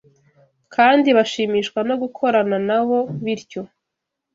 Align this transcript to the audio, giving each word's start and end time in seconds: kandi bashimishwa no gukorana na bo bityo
kandi 0.75 1.07
bashimishwa 1.17 1.79
no 1.87 1.95
gukorana 2.01 2.57
na 2.67 2.79
bo 2.87 2.99
bityo 3.23 3.61